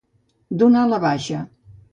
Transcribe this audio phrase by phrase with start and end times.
[0.63, 1.45] Donar la baixa.